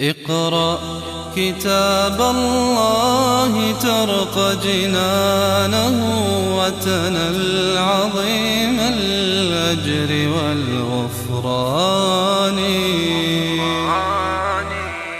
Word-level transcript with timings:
اقرأ 0.00 0.78
كتاب 1.36 2.20
الله 2.20 3.72
ترق 3.72 4.62
جنانه 4.62 5.96
وتنل 6.58 7.78
عظيم 7.78 8.80
الأجر 8.80 10.10
والغفران. 10.36 11.78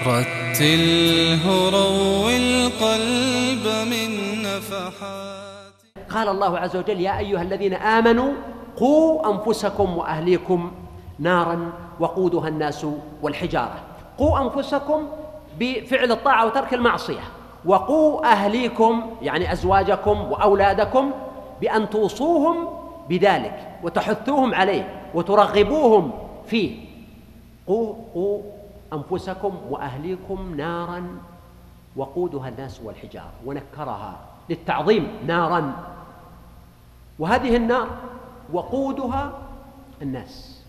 رتله 0.07 1.71
روي 1.71 2.37
القلب 2.37 3.67
من 3.91 4.43
نفحات. 4.43 5.73
قال 6.15 6.29
الله 6.29 6.59
عز 6.59 6.77
وجل 6.77 7.01
يا 7.01 7.19
أيها 7.19 7.43
الذين 7.43 7.75
آمنوا 7.75 8.33
قوا 8.77 9.33
أنفسكم 9.33 9.97
وأهليكم 9.97 10.73
نارا 11.19 11.73
وقودها 12.01 12.49
الناس 12.49 12.87
والحجارة. 13.23 13.98
قوا 14.19 14.41
أنفسكم 14.41 15.09
بفعل 15.59 16.13
الطاعة 16.13 16.47
وترك 16.47 16.75
المعصية. 16.75 17.21
وقوا 17.65 18.33
أهليكم 18.33 19.11
يعني 19.23 19.53
أزواجكم 19.53 20.33
وأولادكم 20.33 21.11
بأن 21.61 21.91
توصوهم 21.91 22.69
بذلك 23.09 23.79
وتحثوهم 23.83 24.55
عليه 24.55 25.11
وترغبوهم 25.15 26.13
فيه. 26.47 26.77
قوا 27.67 27.95
قوا 28.15 28.43
أنفسكم 28.93 29.57
وأهليكم 29.71 30.55
نارا 30.57 31.21
وقودها 31.97 32.49
الناس 32.49 32.81
والحجارة 32.85 33.33
ونكرها 33.47 34.19
للتعظيم 34.51 35.09
نارا. 35.27 35.73
وهذه 37.19 37.57
النار 37.57 37.89
وقودها 38.53 39.33
الناس. 40.03 40.63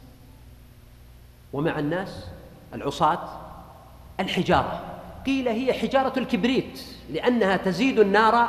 ومع 1.54 1.79
الناس 1.79 2.27
العصاة 2.73 3.19
الحجارة. 4.19 4.79
قيل 5.25 5.47
هي 5.47 5.73
حجارة 5.73 6.19
الكبريت 6.19 6.81
لأنها 7.13 7.57
تزيد 7.57 7.99
النار 7.99 8.48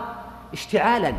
اشتعالا. 0.53 1.13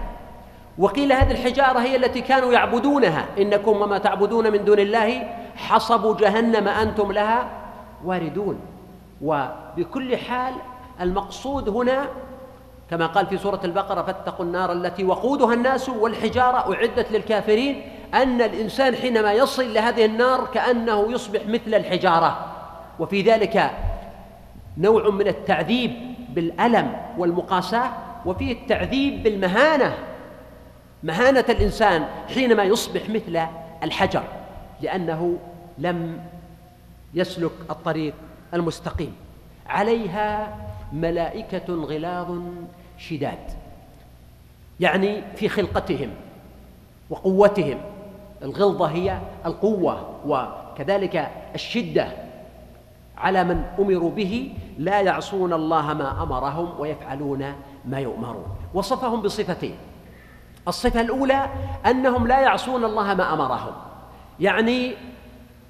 وقيل 0.77 1.13
هذه 1.13 1.31
الحجارة 1.31 1.79
هي 1.79 1.95
التي 1.95 2.21
كانوا 2.21 2.53
يعبدونها. 2.53 3.25
إنكم 3.37 3.81
وما 3.81 3.97
تعبدون 3.97 4.51
من 4.51 4.65
دون 4.65 4.79
الله 4.79 5.33
حصب 5.55 6.17
جهنم 6.17 6.67
أنتم 6.67 7.11
لها 7.11 7.49
واردون. 8.05 8.59
وبكل 9.21 10.17
حال 10.17 10.53
المقصود 11.01 11.69
هنا 11.69 12.07
كما 12.89 13.05
قال 13.05 13.27
في 13.27 13.37
سورة 13.37 13.59
البقرة 13.63 14.01
فاتقوا 14.01 14.45
النار 14.45 14.71
التي 14.71 15.03
وقودها 15.03 15.53
الناس 15.53 15.89
والحجارة. 15.89 16.73
أعدت 16.73 17.11
للكافرين 17.11 17.81
أن 18.13 18.41
الإنسان 18.41 18.95
حينما 18.95 19.33
يصل 19.33 19.73
لهذه 19.73 20.05
النار 20.05 20.45
كأنه 20.53 21.11
يصبح 21.11 21.41
مثل 21.47 21.73
الحجارة. 21.73 22.60
وفي 22.99 23.21
ذلك 23.21 23.71
نوع 24.77 25.09
من 25.09 25.27
التعذيب 25.27 25.91
بالألم 26.29 26.93
والمقاساة 27.17 27.91
وفيه 28.25 28.51
التعذيب 28.51 29.23
بالمهانة. 29.23 29.97
مهانة 31.03 31.45
الإنسان 31.49 32.05
حينما 32.33 32.63
يصبح 32.63 33.09
مثل 33.09 33.41
الحجر 33.83 34.23
لأنه 34.81 35.37
لم 35.77 36.19
يسلك 37.13 37.51
الطريق 37.69 38.13
المستقيم. 38.53 39.15
عليها 39.67 40.57
ملائكة 40.93 41.73
غلاظ 41.73 42.39
شداد 42.97 43.51
يعني 44.79 45.21
في 45.35 45.49
خلقتهم 45.49 46.09
وقوتهم. 47.09 47.77
الغلظة 48.43 48.85
هي 48.85 49.17
القوة 49.45 50.15
وكذلك 50.25 51.31
الشدة 51.55 52.07
على 53.21 53.43
من 53.43 53.63
أمروا 53.79 54.11
به 54.11 54.53
لا 54.77 55.01
يعصون 55.01 55.53
الله 55.53 55.93
ما 55.93 56.23
أمرهم 56.23 56.79
ويفعلون 56.79 57.53
ما 57.85 57.99
يؤمرون. 57.99 58.45
وصفهم 58.73 59.21
بصفتين. 59.21 59.75
الصفة 60.67 61.01
الأولى 61.01 61.49
أنهم 61.85 62.27
لا 62.27 62.39
يعصون 62.39 62.85
الله 62.85 63.13
ما 63.13 63.33
أمرهم. 63.33 63.73
يعني 64.39 64.93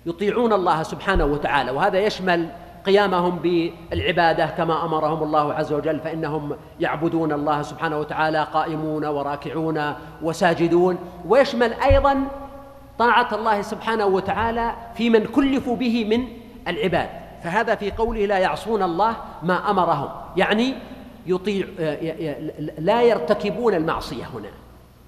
يطيعون 0.06 0.54
الله 0.54 0.84
سبحانه 0.84 1.26
وتعالى 1.26 1.72
وهذا 1.72 2.00
يشمل 2.00 2.50
قيامهم 2.86 3.36
بالعبادة 3.36 4.46
كما 4.46 4.86
أمرهم 4.86 5.24
الله 5.24 5.54
عز 5.54 5.74
وجل 5.74 6.00
فإنهم 6.00 6.56
يعبدون 6.80 7.32
الله 7.32 7.62
سبحانه 7.62 7.98
وتعالى 8.00 8.44
قائمون 8.44 9.06
وراكعون 9.06 9.94
وساجدون. 10.24 10.98
ويشمل 11.28 11.74
أيضا 11.74 12.28
طاعة 13.00 13.36
الله 13.36 13.62
سبحانه 13.62 14.06
وتعالى 14.06 14.74
في 14.96 15.10
من 15.10 15.26
كلفوا 15.26 15.76
به 15.76 16.06
من 16.06 16.28
العباد. 16.68 17.21
فهذا 17.44 17.76
في 17.76 17.92
قوله 17.92 18.26
لا 18.26 18.38
يعصون 18.38 18.84
الله 18.84 19.16
ما 19.44 19.70
أمرهم. 19.72 20.10
يعني 20.38 20.74
يطيع 21.26 21.66
لا 22.78 23.02
يرتكبون 23.02 23.74
المعصية 23.74 24.24
هنا 24.34 24.50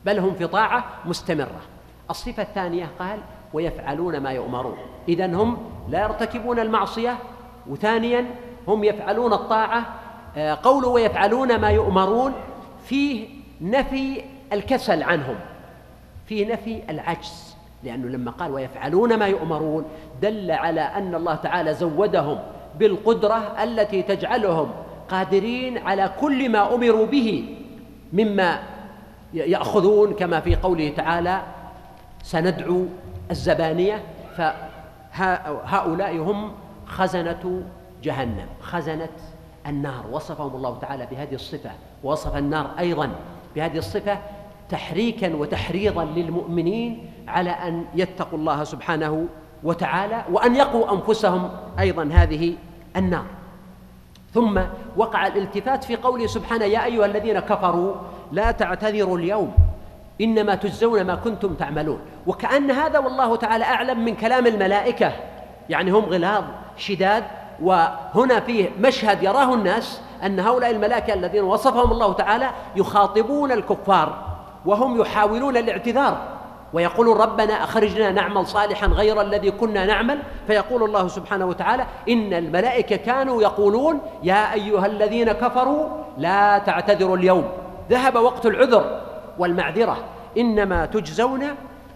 بل 0.06 0.20
هم 0.20 0.34
في 0.36 0.48
طاعة 0.48 0.86
مستمرة. 1.06 1.62
الصفة 2.10 2.44
الثانية 2.44 2.90
قال 3.00 3.20
ويفعلون 3.54 4.18
ما 4.18 4.32
يؤمرون. 4.32 4.78
اذا 5.08 5.26
هم 5.26 5.58
لا 5.90 6.04
يرتكبون 6.04 6.60
المعصية 6.60 7.18
وثانيا 7.68 8.26
هم 8.68 8.84
يفعلون 8.84 9.34
الطاعة. 9.34 9.86
قوله 10.64 10.88
ويفعلون 10.88 11.60
ما 11.60 11.70
يؤمرون 11.70 12.34
فيه 12.86 13.30
نفي 13.62 14.24
الكسل 14.54 15.04
عنهم 15.04 15.36
فيه 16.26 16.54
نفي 16.54 16.82
العجز. 16.90 17.53
لأنه 17.84 18.08
لما 18.08 18.32
قال 18.32 18.52
ويفعلون 18.52 19.16
ما 19.16 19.28
يؤمرون 19.28 19.86
دل 20.22 20.52
على 20.52 20.82
أن 20.82 21.16
الله 21.16 21.36
تعالى 21.36 21.74
زودهم 21.74 22.40
بالقدرة 22.80 23.64
التي 23.64 24.02
تجعلهم 24.02 24.72
قادرين 25.10 25.78
على 25.78 26.12
كل 26.22 26.50
ما 26.50 26.76
أمروا 26.76 27.06
به 27.06 27.58
مما 28.14 28.60
يأخذون 29.34 30.14
كما 30.14 30.40
في 30.40 30.56
قوله 30.56 30.90
تعالى 30.90 31.42
سندعو 32.24 32.86
الزبانية 33.32 34.04
فهؤلاء 35.14 36.18
هم 36.18 36.52
خزنة 36.86 37.64
جهنم 38.04 38.48
خزنة 38.62 39.10
النار. 39.68 40.06
وصفهم 40.12 40.56
الله 40.56 40.80
تعالى 40.80 41.08
بهذه 41.12 41.36
الصفة 41.36 41.72
ووصف 42.04 42.38
النار 42.38 42.72
أيضا 42.80 43.10
بهذه 43.56 43.78
الصفة 43.78 44.18
تحريكا 44.74 45.36
وتحريضا 45.36 46.04
للمؤمنين 46.04 47.10
على 47.28 47.50
أن 47.50 47.86
يتقوا 47.96 48.40
الله 48.40 48.64
سبحانه 48.64 49.26
وتعالى 49.64 50.24
وأن 50.32 50.56
يقوا 50.56 50.94
أنفسهم 50.94 51.50
أيضا 51.80 52.10
هذه 52.14 52.56
النار. 52.96 53.26
ثم 54.34 54.60
وقع 54.98 55.28
الالتفات 55.28 55.84
في 55.84 55.96
قوله 55.96 56.28
سبحانه 56.28 56.66
يا 56.66 56.86
أيها 56.86 57.06
الذين 57.06 57.40
كفروا 57.40 57.96
لا 58.32 58.52
تعتذروا 58.52 59.18
اليوم 59.18 59.54
إنما 60.22 60.56
تجزون 60.56 61.02
ما 61.02 61.16
كنتم 61.16 61.54
تعملون. 61.54 62.00
وكأن 62.28 62.72
هذا 62.72 63.00
والله 63.00 63.36
تعالى 63.36 63.64
أعلم 63.64 64.06
من 64.06 64.16
كلام 64.16 64.48
الملائكة 64.48 65.12
يعني 65.70 65.92
هم 65.92 66.06
غلاظ 66.06 66.44
شداد 66.78 67.24
وهنا 67.62 68.40
فيه 68.40 68.70
مشهد 68.80 69.24
يراه 69.24 69.54
الناس 69.54 70.02
أن 70.24 70.40
هؤلاء 70.40 70.72
الملائكة 70.72 71.14
الذين 71.14 71.44
وصفهم 71.44 71.92
الله 71.92 72.14
تعالى 72.14 72.50
يخاطبون 72.76 73.52
الكفار. 73.52 74.33
وهم 74.66 75.02
يحاولون 75.02 75.58
الاعتذار 75.58 76.18
ويقولون 76.74 77.18
ربنا 77.18 77.64
أخرجنا 77.64 78.12
نعمل 78.12 78.48
صالحا 78.48 78.88
غير 78.88 79.22
الذي 79.22 79.52
كنا 79.52 79.86
نعمل 79.86 80.20
فيقول 80.48 80.84
الله 80.84 81.08
سبحانه 81.08 81.46
وتعالى 81.46 81.86
إن 82.10 82.34
الملائكة 82.34 82.96
كانوا 82.96 83.42
يقولون 83.42 84.00
يا 84.24 84.54
أيها 84.54 84.86
الذين 84.86 85.32
كفروا 85.32 85.88
لا 86.18 86.58
تعتذروا 86.58 87.18
اليوم 87.18 87.50
ذهب 87.90 88.16
وقت 88.16 88.46
العذر 88.46 89.02
والمعذرة 89.40 89.98
إنما 90.38 90.86
تجزون 90.86 91.44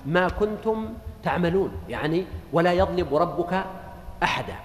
ما 0.06 0.28
كنتم 0.30 0.90
تعملون 1.24 1.72
يعني 1.90 2.26
ولا 2.54 2.74
يظلم 2.74 3.16
ربك 3.16 3.64
أحدا 4.24 4.56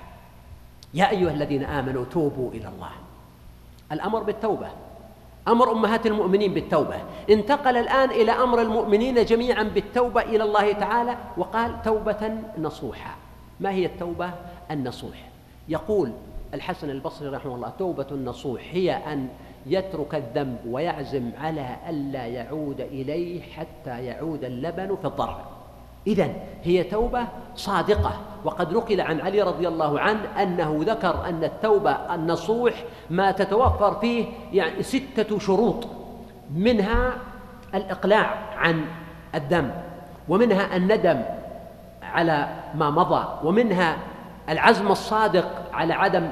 يا 0.95 1.11
أيها 1.11 1.31
الذين 1.31 1.65
آمنوا 1.65 2.05
توبوا 2.05 2.51
إلى 2.51 2.69
الله 2.69 2.91
الأمر 3.93 4.23
بالتوبة 4.23 4.69
أمر 5.49 5.73
أمهات 5.73 6.07
المؤمنين 6.07 6.55
بالتوبة. 6.55 6.97
انتقل 7.31 7.77
الآن 7.77 8.11
إلى 8.11 8.33
أمر 8.33 8.63
المؤمنين 8.63 9.25
جميعا 9.25 9.63
بالتوبة 9.63 10.23
إلى 10.23 10.45
الله 10.45 10.73
تعالى 10.73 11.17
وقال 11.37 11.83
توبة 11.83 12.35
نصوحا 12.59 13.15
ما 13.61 13.71
هي 13.71 13.87
التوبة؟ 13.87 14.31
النصوح. 14.71 15.29
يقول 15.69 16.13
الحسن 16.55 16.91
البصري 16.91 17.29
رحمه 17.29 17.55
الله 17.55 17.73
توبة 17.79 18.07
النصوح 18.11 18.63
هي 18.73 18.93
أن 18.93 19.29
يترك 19.67 20.15
الذنب 20.15 20.59
ويعزم 20.67 21.31
على 21.41 21.77
ألا 21.89 22.27
يعود 22.27 22.81
إليه 22.81 23.43
حتى 23.43 24.05
يعود 24.05 24.45
اللبن 24.45 24.97
في 24.97 25.05
الضرع 25.05 25.45
إذا 26.07 26.29
هي 26.63 26.83
توبة 26.83 27.27
صادقة. 27.57 28.13
وقد 28.45 28.73
نقل 28.73 29.01
عن 29.01 29.21
علي 29.21 29.43
رضي 29.43 29.69
الله 29.69 30.01
عنه 30.01 30.21
أنه 30.43 30.81
ذكر 30.81 31.29
أن 31.29 31.45
التوبة 31.45 31.91
النصوح 31.91 32.73
ما 33.11 33.31
تتوفر 33.31 33.95
فيه 33.95 34.25
يعني 34.53 34.83
ستة 34.83 35.39
شروط 35.39 35.87
منها 36.55 37.13
الإقلاع 37.75 38.35
عن 38.57 38.85
الذنب 39.35 39.75
ومنها 40.29 40.77
الندم 40.77 41.23
على 42.03 42.49
ما 42.75 42.91
مضى 42.91 43.27
ومنها 43.45 43.97
العزم 44.49 44.89
الصادق 44.89 45.63
على 45.73 45.95
عدم 45.95 46.29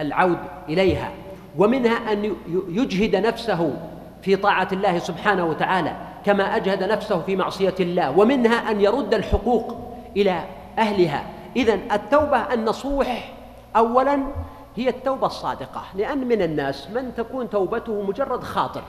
العود 0.00 0.38
إليها 0.68 1.10
ومنها 1.58 2.12
أن 2.12 2.36
يجهد 2.68 3.16
نفسه 3.16 3.76
في 4.22 4.36
طاعة 4.36 4.68
الله 4.72 4.98
سبحانه 4.98 5.46
وتعالى. 5.46 5.96
كما 6.26 6.56
أجهد 6.56 6.82
نفسه 6.82 7.20
في 7.20 7.36
معصية 7.36 7.74
الله 7.80 8.18
ومنها 8.18 8.70
أن 8.70 8.80
يرد 8.80 9.14
الحقوق 9.14 9.76
إلى 10.16 10.44
أهلها. 10.78 11.24
إذا 11.56 11.74
التوبة 11.74 12.54
النصوح 12.54 13.32
أولا 13.76 14.18
هي 14.76 14.88
التوبة 14.88 15.26
الصادقة 15.26 15.82
لأن 15.94 16.28
من 16.28 16.42
الناس 16.42 16.90
من 16.90 17.14
تكون 17.14 17.50
توبته 17.50 18.02
مجرد 18.02 18.42
خاطر 18.42 18.82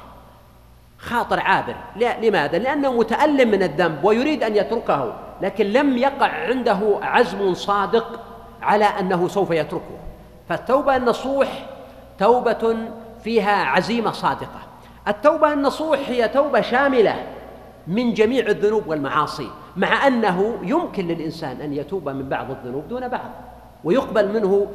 خاطر 0.97 1.39
عابر. 1.39 1.75
لماذا؟ 1.95 2.57
لأنه 2.57 2.93
متألم 2.93 3.51
من 3.51 3.63
الذنب 3.63 4.03
ويريد 4.03 4.43
أن 4.43 4.55
يتركه 4.55 5.13
لكن 5.41 5.65
لم 5.65 5.97
يقع 5.97 6.27
عنده 6.27 6.79
عزم 7.01 7.53
صادق 7.53 8.19
على 8.61 8.85
أنه 8.85 9.27
سوف 9.27 9.51
يتركه. 9.51 9.97
فالتوبة 10.49 10.95
النصوح 10.95 11.65
توبة 12.19 12.77
فيها 13.23 13.65
عزيمة 13.65 14.11
صادقة. 14.11 14.59
التوبة 15.07 15.53
النصوح 15.53 15.99
هي 16.09 16.27
توبة 16.27 16.61
شاملة 16.61 17.15
من 17.87 18.13
جميع 18.13 18.45
الذنوب 18.45 18.87
والمعاصي 18.87 19.49
مع 19.77 20.07
أنه 20.07 20.57
يمكن 20.63 21.07
للإنسان 21.07 21.61
أن 21.61 21.73
يتوب 21.73 22.09
من 22.09 22.29
بعض 22.29 22.51
الذنوب 22.51 22.87
دون 22.87 23.07
بعض 23.07 23.29
ويقبل 23.83 24.33
منه 24.33 24.67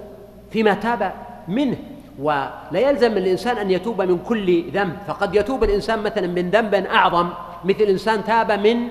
فيما 0.50 0.74
تاب 0.74 1.12
منه 1.48 1.76
ولا 2.18 2.50
يلزم 2.72 3.12
الإنسان 3.12 3.56
أن 3.56 3.70
يتوب 3.70 4.02
من 4.02 4.18
كل 4.18 4.70
ذنب. 4.70 4.96
فقد 5.06 5.34
يتوب 5.34 5.64
الإنسان 5.64 6.02
مثلا 6.02 6.26
من 6.26 6.50
ذنب 6.50 6.74
أعظم 6.74 7.28
مثل 7.64 7.84
إنسان 7.84 8.24
تاب 8.24 8.52
من 8.52 8.88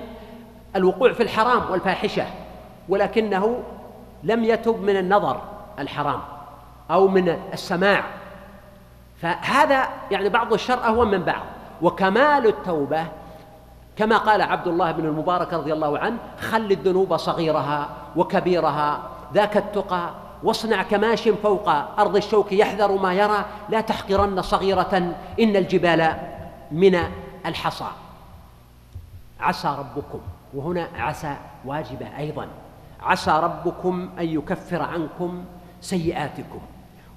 الوقوع 0.76 1.12
في 1.12 1.22
الحرام 1.22 1.70
والفاحشة 1.70 2.24
ولكنه 2.88 3.58
لم 4.24 4.44
يتب 4.44 4.82
من 4.82 4.96
النظر 4.96 5.40
الحرام 5.78 6.20
أو 6.90 7.08
من 7.08 7.36
السماع 7.52 8.04
فهذا 9.22 9.88
يعني 10.10 10.28
بعض 10.28 10.52
الشر 10.52 10.84
أهون 10.84 11.10
من 11.10 11.22
بعض 11.22 11.42
وكمال 11.82 12.46
التوبة 12.46 13.06
كما 13.96 14.16
قال 14.16 14.42
عبد 14.42 14.66
الله 14.68 14.92
بن 14.92 15.04
المبارك 15.04 15.52
رضي 15.52 15.72
الله 15.72 15.98
عنه 15.98 16.16
خل 16.40 16.72
الذنوب 16.72 17.16
صغيرها 17.16 17.88
وكبيرها 18.16 19.02
ذاك 19.34 19.56
التقى 19.56 20.10
واصنع 20.42 20.82
كماش 20.82 21.28
فوق 21.28 21.68
أرض 21.98 22.16
الشوك 22.16 22.52
يحذر 22.52 22.92
ما 22.92 23.14
يرى 23.14 23.44
لا 23.68 23.80
تحقرن 23.80 24.42
صغيرة 24.42 25.14
إن 25.40 25.56
الجبال 25.56 26.16
من 26.72 26.98
الحصى. 27.46 27.88
عسى 29.40 29.76
ربكم 29.78 30.20
وهنا 30.54 30.88
عسى 30.98 31.36
واجبة 31.64 32.18
أيضا. 32.18 32.46
عسى 33.02 33.30
ربكم 33.30 34.10
أن 34.18 34.24
يكفر 34.24 34.82
عنكم 34.82 35.44
سيئاتكم. 35.80 36.60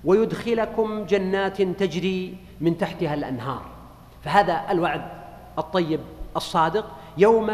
ويدخلكم 0.06 1.06
جنات 1.06 1.62
تجري 1.62 2.36
من 2.62 2.78
تحتها 2.78 3.14
الأنهار. 3.14 3.62
فهذا 4.24 4.62
الوعد 4.70 5.02
الطيب 5.60 6.00
الصادق 6.36 6.86
يوم 7.18 7.52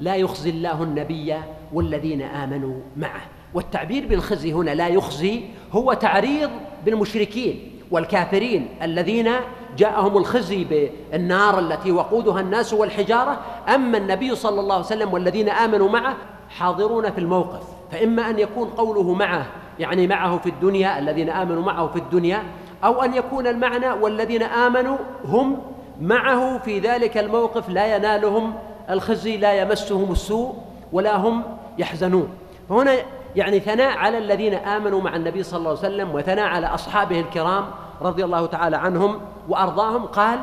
لا 0.00 0.16
يخزي 0.16 0.50
الله 0.50 0.82
النبي 0.82 1.34
والذين 1.72 2.22
آمنوا 2.22 2.80
معه. 2.96 3.20
والتعبير 3.54 4.06
بالخزي 4.06 4.52
هنا 4.52 4.70
لا 4.70 4.88
يخزي 4.88 5.44
هو 5.72 5.92
تعريض 5.92 6.50
بالمشركين 6.84 7.70
والكافرين 7.90 8.68
الذين 8.82 9.30
جاءهم 9.76 10.16
الخزي 10.16 10.64
بالنار 10.64 11.58
التي 11.58 11.92
وقودها 11.92 12.40
الناس 12.40 12.72
والحجارة. 12.72 13.40
أما 13.74 13.98
النبي 13.98 14.34
صلى 14.34 14.60
الله 14.60 14.74
عليه 14.74 14.84
وسلم 14.84 15.12
والذين 15.12 15.48
آمنوا 15.48 15.88
معه 15.88 16.16
حاضرون 16.50 17.10
في 17.10 17.18
الموقف 17.18 17.62
فإما 17.90 18.30
أن 18.30 18.38
يكون 18.38 18.68
قوله 18.68 19.14
معه 19.14 19.46
يعني 19.78 20.06
معه 20.06 20.38
في 20.38 20.48
الدنيا 20.48 20.98
الذين 20.98 21.30
آمنوا 21.30 21.62
معه 21.62 21.86
في 21.86 21.98
الدنيا 21.98 22.42
أو 22.84 23.02
أن 23.02 23.14
يكون 23.14 23.46
المعنى 23.46 23.90
والذين 23.90 24.42
آمنوا 24.42 24.96
هم 25.24 25.58
معه 26.00 26.58
في 26.58 26.78
ذلك 26.78 27.18
الموقف 27.18 27.68
لا 27.68 27.96
ينالهم 27.96 28.54
الخزي 28.90 29.36
لا 29.36 29.52
يمسهم 29.52 30.12
السوء 30.12 30.54
ولا 30.92 31.16
هم 31.16 31.42
يحزنون. 31.78 32.28
فهنا 32.68 32.92
يعني 33.36 33.60
ثناء 33.60 33.98
على 33.98 34.18
الذين 34.18 34.54
آمنوا 34.54 35.00
مع 35.00 35.16
النبي 35.16 35.42
صلى 35.42 35.58
الله 35.58 35.70
عليه 35.70 35.78
وسلم 35.78 36.14
وثناء 36.14 36.46
على 36.46 36.66
أصحابه 36.66 37.20
الكرام 37.20 37.64
رضي 38.02 38.24
الله 38.24 38.46
تعالى 38.46 38.76
عنهم 38.76 39.20
وأرضاهم. 39.48 40.04
قال 40.06 40.38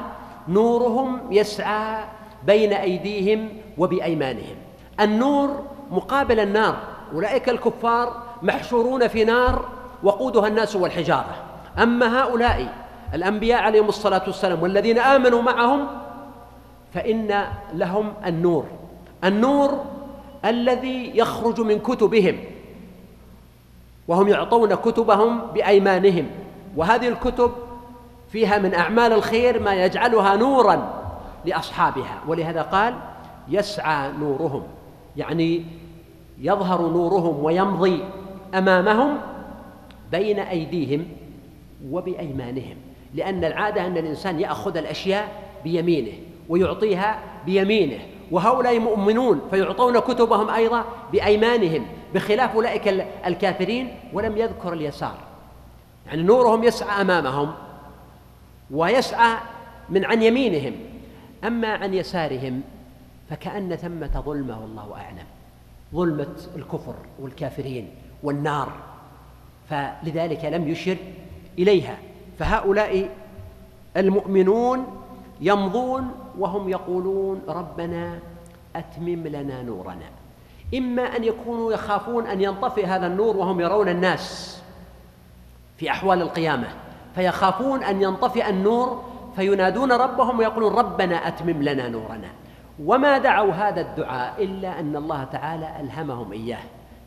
نورهم 0.47 1.19
يسعى 1.31 2.03
بين 2.45 2.73
أيديهم 2.73 3.49
وبأيمانهم. 3.77 4.55
النور 4.99 5.49
مقابل 5.91 6.39
النار 6.39 6.75
أولئك 7.13 7.49
الكفار 7.49 8.23
محشورون 8.43 9.07
في 9.07 9.23
نار 9.23 9.65
وقودها 10.03 10.47
الناس 10.47 10.75
والحجارة. 10.75 11.35
أما 11.77 12.23
هؤلاء 12.23 12.73
الأنبياء 13.13 13.61
عليهم 13.61 13.89
الصلاة 13.89 14.23
والسلام 14.27 14.63
والذين 14.63 14.99
آمنوا 14.99 15.41
معهم 15.41 15.87
فإن 16.93 17.43
لهم 17.73 18.13
النور. 18.25 18.65
النور 19.23 19.85
الذي 20.45 21.17
يخرج 21.17 21.61
من 21.61 21.79
كتبهم 21.79 22.39
وهم 24.07 24.27
يعطون 24.27 24.75
كتبهم 24.75 25.41
بأيمانهم. 25.53 26.27
وهذه 26.75 27.07
الكتب 27.07 27.51
فيها 28.29 28.57
من 28.57 28.73
أعمال 28.73 29.13
الخير 29.13 29.59
ما 29.59 29.73
يجعلها 29.73 30.35
نورا 30.35 30.93
لأصحابها. 31.45 32.19
ولهذا 32.27 32.61
قال 32.61 32.93
يسعى 33.49 34.11
نورهم. 34.11 34.63
يعني 35.17 35.65
يظهر 36.41 36.81
نورهم 36.81 37.43
ويمضي. 37.43 38.03
أمامهم 38.53 39.17
بين 40.11 40.39
أيديهم 40.39 41.05
وبأيمانهم 41.89 42.75
لأن 43.13 43.43
العادة 43.43 43.87
أن 43.87 43.97
الإنسان 43.97 44.39
يأخذ 44.39 44.77
الأشياء 44.77 45.27
بيمينه 45.63 46.13
ويعطيها 46.49 47.19
بيمينه 47.45 47.99
وهؤلاء 48.31 48.79
مؤمنون 48.79 49.41
فيعطون 49.49 49.99
كتبهم 49.99 50.49
أيضا 50.49 50.85
بأيمانهم 51.11 51.85
بخلاف 52.13 52.55
أولئك 52.55 52.87
الكافرين 53.25 53.95
ولم 54.13 54.37
يذكر 54.37 54.73
اليسار. 54.73 55.17
يعني 56.07 56.23
نورهم 56.23 56.63
يسعى 56.63 57.01
أمامهم 57.01 57.53
ويسعى 58.71 59.37
من 59.89 60.05
عن 60.05 60.23
يمينهم 60.23 60.73
أما 61.43 61.67
عن 61.67 61.93
يسارهم 61.93 62.61
فكأن 63.29 63.75
ثمة 63.75 64.21
ظلمة 64.25 64.61
والله 64.61 64.93
أعلم 64.95 65.25
ظلمة 65.93 66.35
الكفر 66.55 66.95
والكافرين. 67.19 68.02
والنار. 68.23 68.71
فلذلك 69.69 70.45
لم 70.45 70.67
يشر 70.67 70.97
إليها. 71.59 71.97
فهؤلاء 72.39 73.09
المؤمنون 73.97 74.85
يمضون 75.41 76.11
وهم 76.39 76.69
يقولون 76.69 77.41
ربنا 77.47 78.19
أتمم 78.75 79.27
لنا 79.27 79.61
نورنا. 79.61 80.09
إما 80.75 81.01
أن 81.01 81.23
يكونوا 81.23 81.73
يخافون 81.73 82.27
أن 82.27 82.41
ينطفئ 82.41 82.85
هذا 82.85 83.07
النور 83.07 83.37
وهم 83.37 83.59
يرون 83.59 83.89
الناس 83.89 84.57
في 85.77 85.91
أحوال 85.91 86.21
القيامة. 86.21 86.67
فيخافون 87.15 87.83
أن 87.83 88.01
ينطفئ 88.01 88.49
النور 88.49 89.03
فينادون 89.35 89.91
ربهم 89.91 90.39
ويقولون 90.39 90.73
ربنا 90.73 91.27
أتمم 91.27 91.63
لنا 91.63 91.89
نورنا. 91.89 92.29
وما 92.85 93.17
دعوا 93.17 93.53
هذا 93.53 93.81
الدعاء 93.81 94.43
إلا 94.43 94.79
أن 94.79 94.95
الله 94.95 95.23
تعالى 95.23 95.79
ألهمهم 95.79 96.31
إياه. 96.31 96.63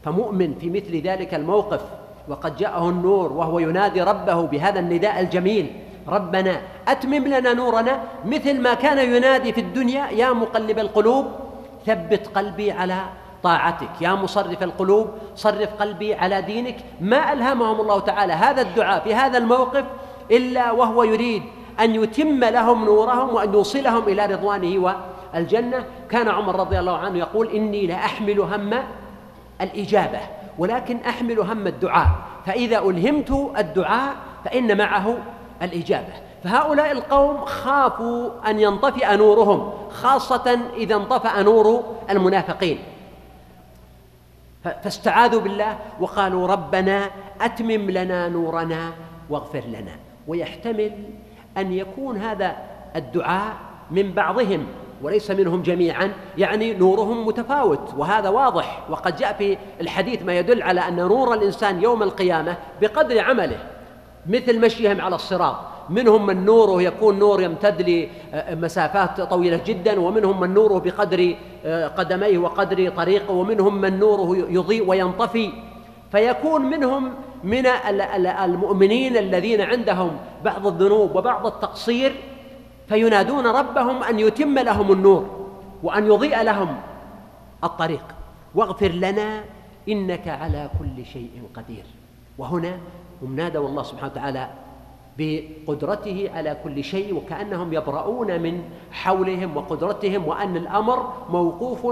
فمؤمن 0.07 0.55
في 0.61 0.71
مثل 0.71 1.03
ذلك 1.03 1.35
الموقف 1.35 1.81
وقد 2.29 2.57
جاءه 2.57 2.89
النور 2.89 3.33
وهو 3.33 3.59
ينادي 3.59 4.03
ربه 4.03 4.43
بهذا 4.43 4.81
النداء 4.81 5.21
الجميل 5.21 5.73
ربنا 6.09 6.61
أتمم 6.89 7.25
لنا 7.27 7.53
نورنا 7.53 8.01
مثل 8.25 8.61
ما 8.61 8.75
كان 8.75 9.15
ينادي 9.15 9.53
في 9.53 9.61
الدنيا 9.61 10.11
يا 10.11 10.33
مقلب 10.33 10.79
القلوب 10.79 11.27
ثبت 11.87 12.27
قلبي 12.35 12.73
على 12.73 12.99
طاعتك 13.43 13.89
يا 14.01 14.15
مصرف 14.15 14.63
القلوب 14.63 15.11
صرف 15.37 15.75
قلبي 15.75 16.15
على 16.15 16.43
دينك. 16.43 16.77
ما 17.01 17.33
ألهمهم 17.33 17.81
الله 17.81 18.01
تعالى 18.01 18.33
هذا 18.33 18.63
الدعاء 18.63 19.01
في 19.05 19.15
هذا 19.15 19.39
الموقف 19.39 19.85
إلا 20.31 20.73
وهو 20.73 21.03
يريد 21.03 21.43
أن 21.81 21.95
يتم 21.95 22.45
لهم 22.45 22.85
نورهم 22.85 23.35
وأن 23.35 23.55
يوصلهم 23.55 24.03
إلى 24.09 24.27
رضوانه 24.27 24.95
والجنة. 25.35 25.85
كان 26.11 26.29
عمر 26.29 26.57
رضي 26.61 26.79
الله 26.79 26.97
عنه 26.97 27.19
يقول 27.19 27.49
إني 27.49 27.87
لأحمل 27.87 28.41
هم 28.41 28.75
الإجابة 29.61 30.21
ولكن 30.59 30.97
أحمل 30.97 31.39
هم 31.39 31.67
الدعاء 31.67 32.09
فإذا 32.47 32.79
ألهمت 32.79 33.31
الدعاء 33.59 34.15
فإن 34.45 34.79
معه 34.79 35.19
الإجابة. 35.63 36.13
فهؤلاء 36.45 36.93
القوم 36.93 37.45
خافوا 37.45 38.51
أن 38.51 38.61
ينطفئ 38.61 39.17
نورهم 39.17 39.73
خاصة 39.91 40.61
إذا 40.77 40.95
انطفأ 40.95 41.43
نور 41.43 41.85
المنافقين. 42.11 42.79
فاستعاذوا 44.65 45.41
بالله 45.41 45.79
وقالوا 46.01 46.47
ربنا 46.47 47.11
أتمم 47.41 47.91
لنا 47.91 48.29
نورنا 48.29 48.93
واغفر 49.31 49.63
لنا. 49.69 49.97
ويحتمل 50.29 50.93
أن 51.57 51.73
يكون 51.73 52.17
هذا 52.17 52.57
الدعاء 52.97 53.57
من 53.91 54.13
بعضهم 54.13 54.67
وليس 55.03 55.31
منهم 55.31 55.63
جميعا 55.63 56.13
يعني 56.39 56.75
نورهم 56.75 57.27
متفاوت 57.27 57.95
وهذا 57.97 58.29
واضح. 58.29 58.83
وقد 58.91 59.17
جاء 59.17 59.33
في 59.33 59.59
الحديث 59.81 60.23
ما 60.23 60.39
يدل 60.39 60.63
على 60.63 60.81
أن 60.81 60.97
نور 60.97 61.35
الإنسان 61.35 61.83
يوم 61.83 62.03
القيامة 62.03 62.57
بقدر 62.81 63.21
عمله 63.21 63.59
مثل 64.27 64.61
مشيهم 64.61 65.01
على 65.01 65.15
الصراط. 65.15 65.57
منهم 65.91 66.27
من 66.27 66.45
نوره 66.45 66.83
يكون 66.83 67.19
نور 67.19 67.43
يمتد 67.43 68.09
لمسافات 68.51 69.21
طويلة 69.21 69.61
جدا 69.67 70.01
ومنهم 70.01 70.41
من 70.41 70.55
نوره 70.55 70.79
بقدر 70.79 71.35
قدميه 71.97 72.39
وقدر 72.39 72.91
طريقه 72.91 73.33
ومنهم 73.33 73.81
من 73.81 73.99
نوره 73.99 74.37
يضيء 74.37 74.89
وينطفي. 74.89 75.53
فيكون 76.13 76.63
منهم 76.63 77.15
من 77.45 77.67
المؤمنين 78.45 79.17
الذين 79.17 79.61
عندهم 79.61 80.17
بعض 80.45 80.67
الذنوب 80.67 81.17
وبعض 81.17 81.47
التقصير 81.47 82.15
فينادون 82.89 83.47
ربهم 83.47 84.03
أن 84.03 84.21
يتم 84.21 84.59
لهم 84.59 84.93
النور 84.93 85.49
وأن 85.83 86.07
يضيء 86.07 86.43
لهم 86.43 86.77
الطريق. 87.65 88.05
واغفر 88.55 88.89
لنا 88.89 89.45
إنك 89.89 90.29
على 90.29 90.71
كل 90.79 91.07
شيء 91.07 91.43
قدير. 91.55 91.85
وهنا 92.39 92.79
هم 93.23 93.37
نادوا 93.37 93.69
الله 93.69 93.83
سبحانه 93.83 94.13
وتعالى 94.13 94.49
بقدرته 95.19 96.31
على 96.35 96.57
كل 96.65 96.85
شيء 96.85 97.15
وكأنهم 97.15 97.73
يبرؤون 97.73 98.41
من 98.41 98.63
حولهم 98.93 99.57
وقدرتهم 99.57 100.29
وأن 100.29 100.57
الأمر 100.57 101.13
موقوف 101.31 101.87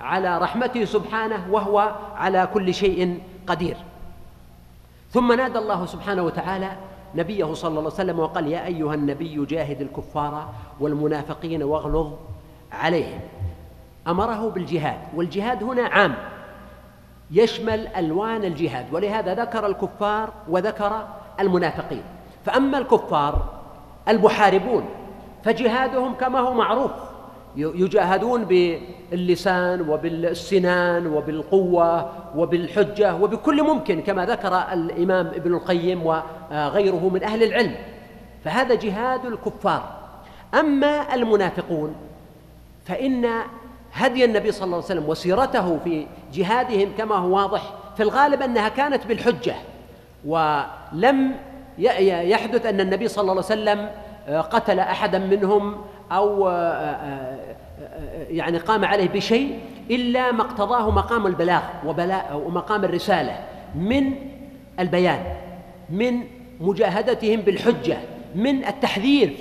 على 0.00 0.38
رحمته 0.38 0.84
سبحانه 0.84 1.46
وهو 1.50 1.92
على 2.16 2.48
كل 2.54 2.74
شيء 2.74 3.20
قدير. 3.46 3.76
ثم 5.10 5.32
نادى 5.32 5.58
الله 5.58 5.86
سبحانه 5.86 6.22
وتعالى 6.22 6.70
نبيه 7.16 7.54
صلى 7.54 7.68
الله 7.68 7.80
عليه 7.80 7.90
وسلم 7.90 8.18
وقال 8.18 8.46
يا 8.46 8.66
أيها 8.66 8.94
النبي 8.94 9.44
جاهد 9.44 9.80
الكفار 9.80 10.48
والمنافقين 10.80 11.62
واغلظ 11.62 12.12
عليهم. 12.72 13.20
أمره 14.08 14.50
بالجهاد 14.50 14.98
والجهاد 15.14 15.62
هنا 15.62 15.82
عام. 15.82 16.14
يشمل 17.30 17.86
ألوان 17.86 18.44
الجهاد 18.44 18.86
ولهذا 18.92 19.34
ذكر 19.34 19.66
الكفار 19.66 20.32
وذكر 20.48 21.06
المنافقين. 21.40 22.02
فأما 22.44 22.78
الكفار 22.78 23.42
المحاربون 24.08 24.84
فجهادهم 25.44 26.14
كما 26.14 26.38
هو 26.38 26.54
معروف 26.54 26.90
يجاهدون 27.56 28.44
باللسان 28.44 29.88
وبالسنان 29.88 31.06
وبالقوة 31.06 32.12
وبالحجة 32.36 33.14
وبكل 33.14 33.62
ممكن 33.62 34.02
كما 34.02 34.26
ذكر 34.26 34.58
الإمام 34.72 35.26
ابن 35.26 35.54
القيم 35.54 36.06
وغيره 36.06 37.10
من 37.12 37.24
أهل 37.24 37.42
العلم. 37.42 37.74
فهذا 38.44 38.74
جهاد 38.74 39.26
الكفار. 39.26 39.96
أما 40.54 41.14
المنافقون 41.14 41.94
فإن 42.84 43.26
هدي 43.92 44.24
النبي 44.24 44.52
صلى 44.52 44.64
الله 44.64 44.76
عليه 44.76 44.86
وسلم 44.86 45.08
وسيرته 45.08 45.78
في 45.84 46.06
جهادهم 46.34 46.88
كما 46.98 47.14
هو 47.14 47.36
واضح 47.36 47.72
في 47.96 48.02
الغالب 48.02 48.42
أنها 48.42 48.68
كانت 48.68 49.06
بالحجة. 49.06 49.54
ولم 50.26 51.34
يحدث 51.78 52.66
أن 52.66 52.80
النبي 52.80 53.08
صلى 53.08 53.22
الله 53.22 53.32
عليه 53.32 53.40
وسلم 53.40 53.90
قتل 54.50 54.78
أحدا 54.80 55.18
منهم 55.18 55.76
أو 56.12 56.48
يعني 58.30 58.58
قام 58.58 58.84
عليه 58.84 59.08
بشيء 59.08 59.58
إلا 59.90 60.32
ما 60.32 60.42
اقتضاه 60.42 60.90
مقام 60.90 61.26
البلاغ 61.26 61.62
وبلاء 61.86 62.42
ومقام 62.46 62.84
الرسالة 62.84 63.38
من 63.74 64.12
البيان 64.80 65.22
من 65.90 66.20
مجاهدتهم 66.60 67.40
بالحجة 67.40 67.98
من 68.34 68.64
التحذير 68.64 69.36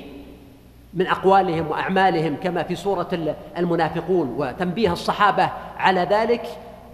من 0.94 1.08
أقوالهم 1.08 1.68
وأعمالهم 1.68 2.36
كما 2.44 2.64
في 2.64 2.76
سورة 2.76 3.36
المنافقون 3.58 4.36
وتنبيه 4.38 4.94
الصحابة 4.94 5.50
على 5.78 6.02
ذلك. 6.02 6.46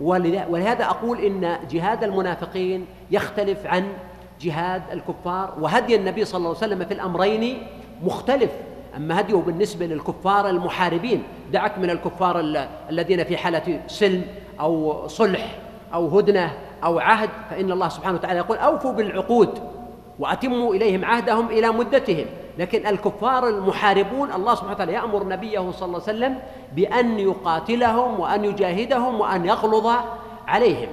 ولهذا 0.01 0.85
أقول 0.85 1.19
إن 1.19 1.57
جهاد 1.71 2.03
المنافقين 2.03 2.85
يختلف 3.11 3.65
عن 3.65 3.87
جهاد 4.41 4.81
الكفار. 4.91 5.53
وهدي 5.59 5.95
النبي 5.95 6.25
صلى 6.25 6.37
الله 6.37 6.49
عليه 6.49 6.57
وسلم 6.57 6.85
في 6.85 6.93
الأمرين 6.93 7.57
مختلف 8.03 8.51
أما 8.97 9.19
هديه 9.19 9.35
بالنسبة 9.35 9.85
للكفار 9.85 10.49
المحاربين 10.49 11.23
دعك 11.51 11.77
من 11.77 11.89
الكفار 11.89 12.39
الذين 12.89 13.23
في 13.23 13.37
حالة 13.37 13.81
سلم 13.87 14.25
أو 14.59 15.07
صلح 15.07 15.57
أو 15.93 16.19
هدنة 16.19 16.53
أو 16.83 16.99
عهد 16.99 17.29
فإن 17.49 17.71
الله 17.71 17.89
سبحانه 17.89 18.17
وتعالى 18.17 18.39
يقول 18.39 18.57
أوفوا 18.57 18.91
بالعقود 18.91 19.59
وأتموا 20.19 20.75
إليهم 20.75 21.05
عهدهم 21.05 21.47
إلى 21.47 21.71
مدتهم. 21.71 22.25
لكن 22.59 22.87
الكفار 22.87 23.47
المحاربون 23.47 24.31
الله 24.31 24.55
سبحانه 24.55 24.73
وتعالى 24.73 24.93
يأمر 24.93 25.27
نبيه 25.27 25.71
صلى 25.71 25.85
الله 25.85 26.01
عليه 26.07 26.17
وسلم 26.17 26.39
بأن 26.75 27.19
يقاتلهم 27.19 28.19
وأن 28.19 28.45
يجاهدهم 28.45 29.19
وأن 29.19 29.45
يغلظ 29.45 29.91
عليهم. 30.47 30.89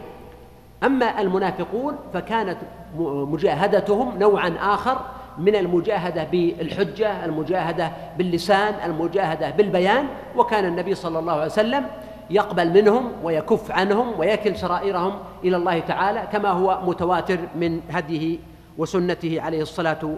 أما 0.85 1.21
المنافقون 1.21 1.97
فكانت 2.14 2.59
مجاهدتهم 2.99 4.19
نوعا 4.19 4.55
آخر 4.61 5.00
من 5.38 5.57
المجاهدة 5.57 6.25
بالحجة 6.25 7.25
المجاهدة 7.25 7.92
باللسان 8.18 8.75
المجاهدة 8.85 9.50
بالبيان. 9.50 10.07
وكان 10.37 10.64
النبي 10.64 10.95
صلى 10.95 11.18
الله 11.18 11.33
عليه 11.33 11.47
وسلم 11.47 11.87
يقبل 12.30 12.71
منهم 12.83 13.12
ويكف 13.23 13.71
عنهم 13.71 14.18
ويكل 14.18 14.57
سرائرهم 14.57 15.18
إلى 15.45 15.57
الله 15.57 15.78
تعالى 15.78 16.28
كما 16.33 16.49
هو 16.49 16.80
متواتر 16.87 17.38
من 17.54 17.80
هديه 17.90 18.38
وسنته 18.78 19.40
عليه 19.40 19.62
الصلاة 19.62 20.14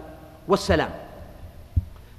والسلام. 0.47 0.89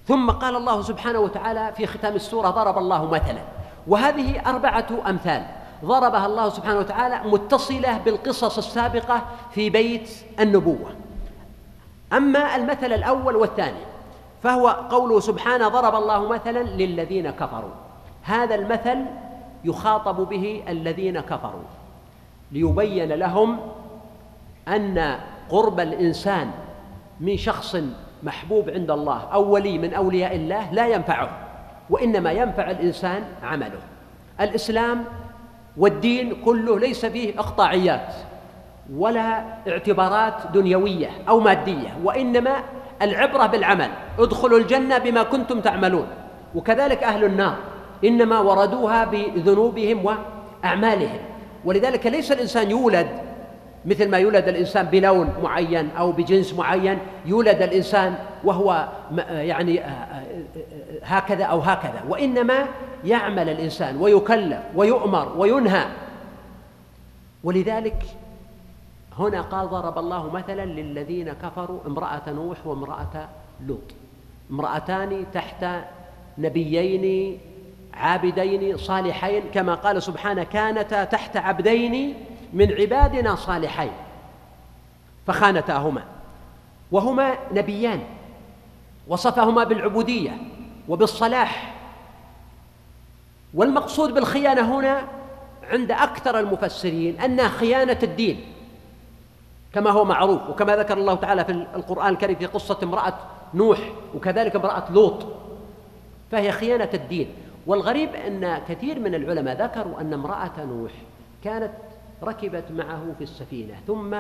ثم 0.06 0.30
قال 0.30 0.56
الله 0.56 0.82
سبحانه 0.82 1.18
وتعالى 1.18 1.73
في 1.76 1.87
ختام 1.87 2.14
السورة 2.14 2.49
ضرب 2.49 2.78
الله 2.78 3.11
مثلا 3.11 3.42
وهذه 3.87 4.42
أربعة 4.47 4.87
أمثال. 5.09 5.42
ضربها 5.85 6.26
الله 6.26 6.49
سبحانه 6.49 6.78
وتعالى 6.78 7.21
متصلة 7.25 7.99
بالقصص 7.99 8.59
السابقة 8.59 9.23
في 9.50 9.71
بيت 9.71 10.11
النبوة. 10.40 10.90
أما 12.12 12.57
المثل 12.57 12.92
الأول 12.92 13.37
والثاني 13.37 13.81
فهو 14.42 14.69
قوله 14.69 15.21
سبحانه 15.21 15.69
ضرب 15.69 15.95
الله 15.95 16.28
مثلا 16.28 16.62
للذين 16.62 17.31
كفروا. 17.31 17.71
هذا 18.23 18.54
المثل 18.54 19.04
يخاطب 19.64 20.28
به 20.28 20.62
الذين 20.69 21.21
كفروا 21.21 21.62
ليبين 22.52 23.12
لهم 23.12 23.61
أن 24.69 25.19
قرب 25.50 25.81
الإنسان 25.81 26.50
من 27.21 27.37
شخص 27.37 27.76
محبوب 28.23 28.71
عند 28.71 28.90
الله 28.90 29.21
أو 29.33 29.50
ولي 29.50 29.78
من 29.78 29.95
أولياء 29.95 30.37
الله 30.37 30.73
لا 30.73 30.87
ينفعه 30.87 31.31
وإنما 31.90 32.33
ينفع 32.33 32.71
الإنسان 32.71 33.25
عمله. 33.42 33.81
الإسلام 34.40 35.04
والدين 35.76 36.42
كله 36.45 36.78
ليس 36.78 37.07
فيه 37.07 37.38
إقطاعيات. 37.40 38.14
ولا 38.96 39.44
اعتبارات 39.68 40.34
دنيوية 40.54 41.11
أو 41.28 41.40
مادية 41.40 41.99
وإنما 42.04 42.54
العبرة 43.02 43.46
بالعمل. 43.46 43.88
ادخلوا 44.18 44.58
الجنة 44.58 44.99
بما 44.99 45.22
كنتم 45.22 45.61
تعملون. 45.61 46.06
وكذلك 46.54 47.02
أهل 47.02 47.25
النار 47.25 47.56
إنما 48.04 48.40
وردوها 48.40 49.04
بذنوبهم 49.04 50.04
وأعمالهم. 50.04 51.18
ولذلك 51.64 52.06
ليس 52.06 52.32
الإنسان 52.32 52.70
يولد 52.70 53.06
مثل 53.84 54.11
ما 54.11 54.18
يولد 54.18 54.49
الإنسان 54.49 54.87
بلون 54.87 55.28
معين 55.42 55.90
أو 55.99 56.12
بجنس 56.12 56.54
معين. 56.54 56.99
يولد 57.26 57.62
الإنسان 57.62 58.14
وهو 58.44 58.88
يعني 59.30 59.84
آه، 59.84 59.88
آه، 59.88 60.25
هكذا 61.02 61.44
أو 61.44 61.58
هكذا. 61.58 62.02
وإنما 62.08 62.66
يعمل 63.04 63.49
الإنسان 63.49 63.96
ويكلف 63.96 64.58
ويؤمر 64.75 65.32
وينهى. 65.37 65.84
ولذلك 67.44 68.04
هنا 69.19 69.40
قال 69.40 69.69
ضرب 69.69 69.99
الله 69.99 70.31
مثلا 70.31 70.64
للذين 70.64 71.33
كفروا 71.33 71.81
امرأة 71.87 72.23
نوح 72.28 72.66
وامرأة 72.66 73.28
لوط. 73.66 73.92
امرأتان 74.50 75.26
تحت 75.35 75.66
نبيين 76.38 77.38
عابدين 77.95 78.76
صالحين 78.76 79.42
كما 79.54 79.75
قال 79.75 80.02
سبحانه 80.02 80.42
كانتا 80.42 81.04
تحت 81.04 81.37
عبدين 81.37 82.14
من 82.52 82.73
عبادنا 82.73 83.35
صالحين 83.35 83.92
فخانتاهما. 85.26 86.04
وهما 86.92 87.35
نبيان 87.52 88.00
وصفهما 89.09 89.64
بالعبودية 89.64 90.37
وبالصلاح. 90.88 91.75
والمقصود 93.54 94.14
بالخيانة 94.14 94.78
هنا 94.78 95.02
عند 95.71 95.90
أكثر 95.90 96.38
المفسرين 96.38 97.21
انها 97.21 97.49
خيانة 97.49 97.99
الدين 98.02 98.51
كما 99.75 99.91
هو 99.91 100.05
معروف 100.05 100.49
وكما 100.50 100.76
ذكر 100.76 100.99
الله 100.99 101.14
تعالى 101.14 101.45
في 101.45 101.50
القرآن 101.50 102.12
الكريم 102.12 102.37
في 102.37 102.47
قصة 102.47 102.79
امرأة 102.83 103.14
نوح 103.55 103.79
وكذلك 104.14 104.57
امرأة 104.57 104.93
لوط. 104.93 105.26
فهي 106.31 106.52
خيانة 106.52 106.88
الدين. 106.95 107.29
والغريب 107.67 108.14
أن 108.14 108.59
كثير 108.69 109.00
من 109.00 109.14
العلماء 109.14 109.62
ذكروا 109.62 110.00
أن 110.00 110.12
امرأة 110.12 110.64
نوح 110.64 110.93
كانت 111.45 111.73
ركبت 112.23 112.64
معه 112.71 113.02
في 113.19 113.25
السفينة 113.25 113.75
ثم 113.87 114.17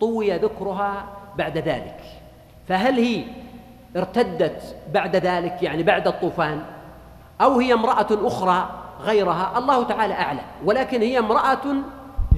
طوي 0.00 0.36
ذكرها 0.36 1.04
بعد 1.36 1.58
ذلك. 1.58 2.00
فهل 2.68 2.94
هي 2.94 3.24
ارتدت 3.96 4.76
بعد 4.94 5.16
ذلك 5.16 5.62
يعني 5.62 5.82
بعد 5.82 6.08
الطوفان 6.08 6.62
أو 7.40 7.58
هي 7.58 7.72
امرأة 7.72 8.06
أخرى 8.10 8.70
غيرها؟ 9.00 9.58
الله 9.58 9.84
تعالى 9.84 10.14
أعلم. 10.14 10.40
ولكن 10.64 11.02
هي 11.02 11.18
امرأة 11.18 11.74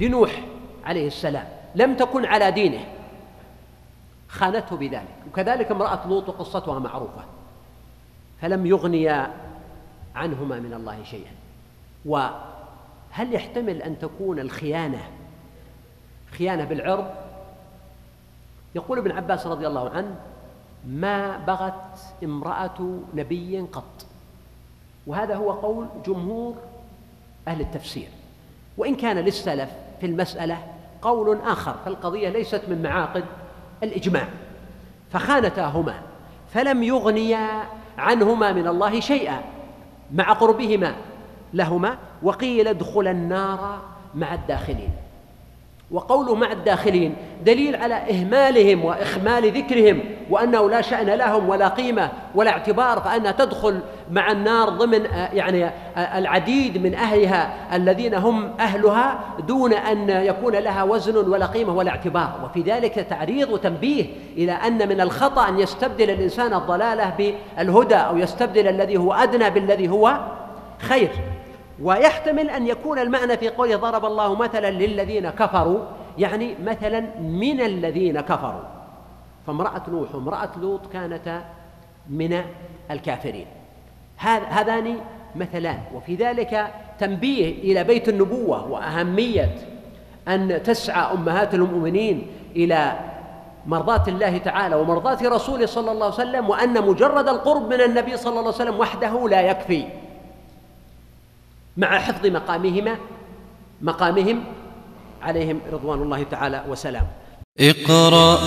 لنوح 0.01 0.43
عليه 0.85 1.07
السلام. 1.07 1.47
لم 1.75 1.97
تكن 1.97 2.25
على 2.25 2.51
دينه. 2.51 2.85
خانته 4.29 4.77
بذلك. 4.77 5.15
وكذلك 5.29 5.71
امرأة 5.71 6.09
لوط 6.09 6.31
قصتها 6.31 6.79
معروفة. 6.79 7.25
فلم 8.41 8.67
يغنيا 8.67 9.35
عنهما 10.15 10.61
من 10.61 10.75
الله 10.75 11.05
شيئا. 11.05 11.33
وهل 12.05 13.35
يحتمل 13.35 13.83
أن 13.83 13.99
تكون 13.99 14.39
الخيانة 14.39 15.03
خيانة 16.31 16.65
بالعرض؟ 16.65 17.15
يقول 18.75 18.99
ابن 18.99 19.11
عباس 19.11 19.47
رضي 19.47 19.67
الله 19.67 19.91
عنه 19.91 20.17
ما 20.87 21.37
بغت 21.37 21.99
امرأة 22.25 23.01
نبي 23.15 23.61
قط. 23.61 24.07
وهذا 25.07 25.35
هو 25.35 25.53
قول 25.53 25.87
جمهور 26.07 26.57
أهل 27.49 27.61
التفسير. 27.61 28.09
وإن 28.77 28.95
كان 28.95 29.19
للسلف 29.19 29.71
في 30.01 30.07
المسألة 30.07 30.59
قول 31.03 31.39
آخر 31.47 31.75
فالقضية 31.85 32.29
ليست 32.29 32.63
من 32.69 32.83
معاقد 32.83 33.25
الإجماع. 33.83 34.29
فخانتاهما 35.11 35.95
فلم 36.49 36.83
يغنيا 36.83 37.49
عنهما 37.99 38.53
من 38.53 38.67
الله 38.67 39.01
شيئا 39.01 39.41
مع 40.13 40.33
قربهما 40.33 40.95
لهما 41.55 41.99
وقيل 42.23 42.69
ادخلا 42.69 43.11
النار 43.11 43.81
مع 44.15 44.35
الداخلين. 44.35 44.91
وقوله 45.93 46.35
مع 46.35 46.53
الداخلين 46.53 47.15
دليل 47.45 47.77
على 47.77 47.95
إهمالهم 47.95 48.85
وإخمال 48.85 49.53
ذكرهم 49.53 50.01
وأنه 50.31 50.71
لا 50.71 50.81
شأن 50.81 51.07
لهم 51.07 51.49
ولا 51.49 51.69
قيمة 51.69 52.11
ولا 52.35 52.51
اعتبار 52.51 53.01
فأنها 53.01 53.33
تدخل 53.33 53.81
مع 54.11 54.33
النار 54.33 54.69
ضمن 54.69 55.07
آه، 55.07 55.29
يعني 55.33 55.65
آه، 55.65 56.19
العديد 56.19 56.83
من 56.83 56.95
أهلها 56.95 57.55
الذين 57.77 58.15
هم 58.15 58.51
أهلها 58.61 59.21
دون 59.49 59.73
أن 59.73 60.11
يكون 60.11 60.55
لها 60.57 60.83
وزن 60.83 61.17
ولا 61.17 61.47
قيمة 61.47 61.77
ولا 61.77 61.91
اعتبار. 61.91 62.33
وفي 62.45 62.63
ذلك 62.63 62.95
تعريض 62.95 63.51
وتنبيه 63.51 64.07
إلى 64.37 64.53
أن 64.53 64.89
من 64.89 65.01
الخطأ 65.01 65.49
أن 65.49 65.59
يستبدل 65.59 66.11
الإنسان 66.11 66.55
الضلالة 66.55 67.35
بالهدى 67.59 67.95
أو 67.95 68.17
يستبدل 68.17 68.69
الذي 68.69 68.97
هو 68.97 69.13
أدنى 69.13 69.51
بالذي 69.51 69.89
هو 69.89 70.21
خير. 70.79 71.11
ويحتمل 71.83 72.51
أن 72.51 72.67
يكون 72.67 72.99
المعنى 72.99 73.37
في 73.37 73.49
قوله 73.49 73.77
ضرب 73.77 74.05
الله 74.05 74.35
مثلا 74.35 74.71
للذين 74.71 75.31
كفروا 75.31 75.79
يعني 76.19 76.55
مثلا 76.65 77.01
من 77.21 77.61
الذين 77.61 78.21
كفروا. 78.21 78.65
فامرأة 79.47 79.83
نوح 79.89 80.15
وامرأة 80.15 80.51
لوط 80.61 80.87
كانتا 80.93 81.45
من 82.11 82.43
الكافرين. 82.91 83.47
هذان 84.49 84.97
مثلان 85.37 85.79
وفي 85.95 86.15
ذلك 86.15 86.71
تنبيه 86.99 87.73
إلى 87.73 87.85
بيت 87.85 88.09
النبوة 88.09 88.71
وأهمية 88.71 89.55
أن 90.29 90.63
تسعى 90.63 91.13
أمهات 91.15 91.55
المؤمنين 91.55 92.27
إلى 92.57 92.93
مرضاة 93.67 94.03
الله 94.09 94.39
تعالى 94.39 94.77
ومرضاة 94.77 95.19
رسوله 95.23 95.67
صلى 95.67 95.93
الله 95.93 96.05
عليه 96.05 96.15
وسلم 96.15 96.51
وأن 96.51 96.87
مجرد 96.87 97.29
القرب 97.29 97.73
من 97.73 97.81
النبي 97.81 98.17
صلى 98.17 98.31
الله 98.31 98.41
عليه 98.41 98.49
وسلم 98.49 98.81
وحده 98.81 99.29
لا 99.29 99.41
يكفي. 99.41 99.85
مع 101.77 101.99
حفظ 101.99 102.27
مقامهما 102.27 102.97
مقامهم 103.83 104.45
عليهم 105.23 105.61
رضوان 105.73 106.03
الله 106.03 106.23
تعالى 106.31 106.65
وسلام. 106.69 107.07
اقرأ 107.61 108.39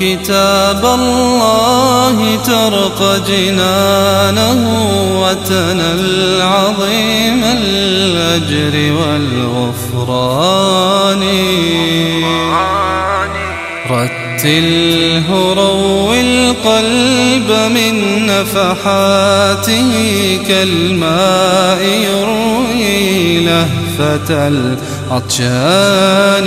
كتاب 0.00 0.84
الله 0.84 2.36
ترق 2.36 3.00
جنانه 3.28 4.60
وتنل 5.22 6.42
عظيم 6.42 7.44
الأجر 7.44 8.74
والغفران. 8.98 10.66
رتله 14.36 15.54
روي 15.54 16.20
القلب 16.20 17.50
من 17.74 18.26
نفحاته 18.26 19.92
كالماء 20.48 21.82
يروي 21.82 23.40
لهفة 23.40 24.48
العطشان. 25.10 26.46